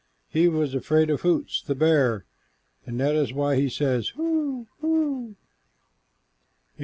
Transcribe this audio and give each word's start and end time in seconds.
He 0.29 0.47
was 0.47 0.73
afraid 0.73 1.11
of 1.11 1.21
Hoots, 1.21 1.61
the 1.61 1.75
bear, 1.75 2.25
and 2.87 2.99
that 2.99 3.13
is 3.13 3.33
why 3.33 3.55
he 3.55 3.69
says 3.69 4.07
Hoo, 4.15 4.65
hoo!'" 4.79 5.35